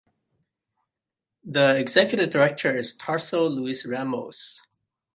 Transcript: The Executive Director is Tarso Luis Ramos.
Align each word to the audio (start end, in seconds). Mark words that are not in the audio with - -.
The 1.45 1.77
Executive 1.77 2.31
Director 2.31 2.75
is 2.75 2.95
Tarso 2.97 3.47
Luis 3.47 3.85
Ramos. 3.85 4.63